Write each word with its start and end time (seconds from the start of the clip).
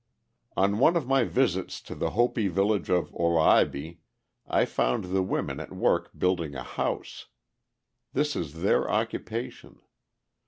On 0.57 0.79
one 0.79 0.95
of 0.97 1.05
my 1.05 1.23
visits 1.23 1.79
to 1.81 1.93
the 1.93 2.09
Hopi 2.09 2.47
village 2.47 2.89
of 2.89 3.13
Oraibi 3.13 3.99
I 4.47 4.65
found 4.65 5.03
the 5.05 5.21
women 5.21 5.59
at 5.59 5.71
work 5.75 6.09
building 6.17 6.55
a 6.55 6.63
house. 6.63 7.27
This 8.11 8.35
is 8.35 8.63
their 8.63 8.89
occupation. 8.89 9.79